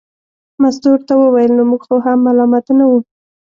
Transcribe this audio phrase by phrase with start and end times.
[0.61, 2.99] مستو ورته وویل نو موږ خو هم ملامته نه وو.